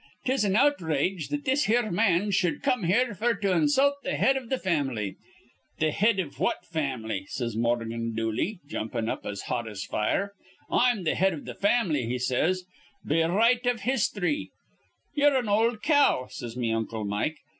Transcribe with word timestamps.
'Tis 0.25 0.43
an 0.43 0.55
outrage 0.55 1.27
that 1.27 1.45
this 1.45 1.65
here 1.65 1.91
man 1.91 2.31
shud 2.31 2.63
come 2.63 2.85
here 2.85 3.13
f'r 3.13 3.39
to 3.39 3.51
insult 3.53 3.97
th' 4.03 4.07
head 4.15 4.35
iv 4.35 4.49
th' 4.49 4.59
fam'ly.' 4.59 5.15
'Th' 5.79 5.93
head 5.93 6.19
iv 6.19 6.39
what 6.39 6.65
fam'ly?' 6.65 7.27
says 7.27 7.55
Morgan 7.55 8.15
Dooley, 8.15 8.59
jumpin' 8.67 9.07
up 9.07 9.27
as 9.27 9.43
hot 9.43 9.67
as 9.69 9.83
fire. 9.83 10.33
'I'm 10.71 11.05
th' 11.05 11.09
head 11.15 11.33
iv 11.33 11.45
th' 11.45 11.55
fam'ly,' 11.61 12.07
he 12.07 12.17
says, 12.17 12.65
'be 13.05 13.21
right 13.21 13.63
iv 13.63 13.81
histhry.' 13.81 14.49
'Ye're 15.13 15.37
an 15.37 15.47
ol' 15.47 15.77
cow,' 15.77 16.25
says 16.31 16.57
me 16.57 16.73
uncle 16.73 17.05
Mike. 17.05 17.37